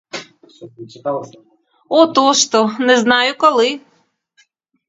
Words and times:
Отож 1.99 2.39
то, 2.51 2.61
не 2.79 2.95
знаю 2.97 3.37
коли. 3.37 3.81